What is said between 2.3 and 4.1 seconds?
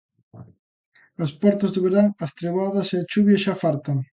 treboadas e a chuvia xa fartan.